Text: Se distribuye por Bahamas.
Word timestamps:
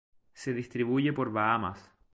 Se 0.33 0.51
distribuye 0.51 1.13
por 1.13 1.31
Bahamas. 1.31 1.91